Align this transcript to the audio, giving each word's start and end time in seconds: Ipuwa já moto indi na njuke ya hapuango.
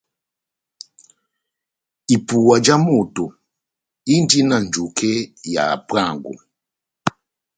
Ipuwa 2.15 2.55
já 2.65 2.75
moto 2.87 3.25
indi 4.15 4.39
na 4.49 4.57
njuke 4.63 5.11
ya 5.53 5.63
hapuango. 5.69 6.33